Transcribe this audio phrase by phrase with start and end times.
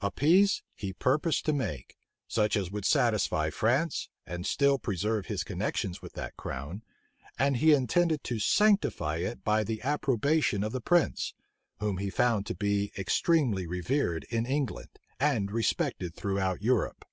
[0.00, 5.44] A peace he purposed to make; such as would satisfy France, and still preserve his
[5.44, 6.82] connections with that crown;
[7.38, 11.34] and he intended to sanctify it by the approbation of the prince,
[11.80, 14.88] whom he found to be extremely revered in England,
[15.20, 17.04] and respected throughout Europe.